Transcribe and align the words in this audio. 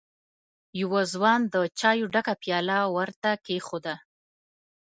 يوه 0.81 1.01
ځوان 1.13 1.39
د 1.53 1.55
چايو 1.79 2.05
ډکه 2.13 2.33
پياله 2.43 2.77
ور 2.95 3.09
ته 3.21 3.31
کېښوده. 3.45 3.95